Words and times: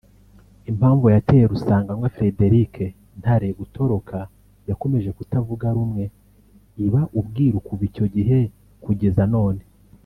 Impamvu 0.71 1.05
yateye 1.15 1.43
Rusanganwa 1.51 2.07
Fredric 2.15 2.73
Ntare 3.19 3.47
gutoroka 3.59 4.17
yakomeje 4.69 5.09
kutavuga 5.17 5.65
rumwe 5.75 6.03
iba 6.85 7.01
ubwiru 7.19 7.57
kuva 7.67 7.83
icyo 7.89 8.05
gihe 8.15 8.39
kugeza 8.83 9.23
none 9.33 9.63